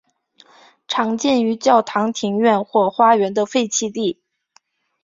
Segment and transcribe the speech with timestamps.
[0.87, 4.19] 常见于教堂庭院或花园的废弃地。